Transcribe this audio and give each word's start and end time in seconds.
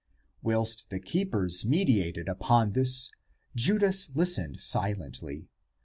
Whilst 0.41 0.89
the 0.89 0.99
keepers 0.99 1.63
medi 1.63 2.01
tated 2.11 2.27
upon 2.27 2.71
this, 2.71 3.11
Judas 3.55 4.09
listened 4.15 4.59
silently. 4.59 5.51